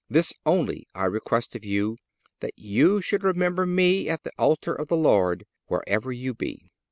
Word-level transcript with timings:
This 0.09 0.33
only 0.47 0.87
I 0.95 1.05
request 1.05 1.55
of 1.55 1.63
you, 1.63 1.95
that 2.39 2.57
you 2.57 2.99
would 3.11 3.23
remember 3.23 3.67
me 3.67 4.09
at 4.09 4.23
the 4.23 4.31
altar 4.35 4.73
of 4.73 4.87
the 4.87 4.97
Lord, 4.97 5.45
wherever 5.67 6.11
you 6.11 6.33
be." 6.33 6.71